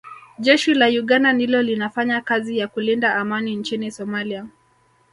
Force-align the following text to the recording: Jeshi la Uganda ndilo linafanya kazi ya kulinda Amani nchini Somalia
Jeshi 0.39 0.73
la 0.73 0.87
Uganda 0.87 1.33
ndilo 1.33 1.61
linafanya 1.61 2.21
kazi 2.21 2.57
ya 2.57 2.67
kulinda 2.67 3.15
Amani 3.15 3.55
nchini 3.55 3.91
Somalia 3.91 4.45